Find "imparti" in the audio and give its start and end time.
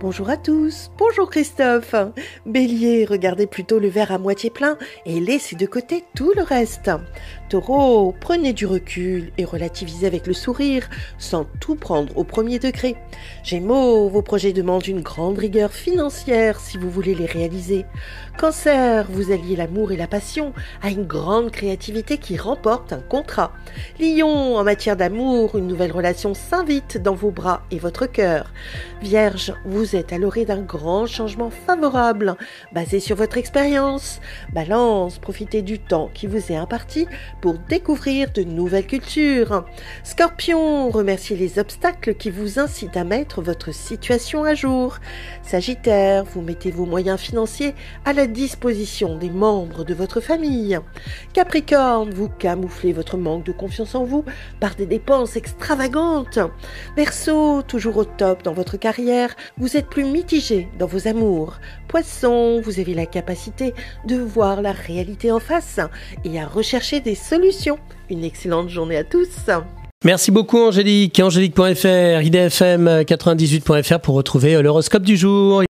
36.56-37.06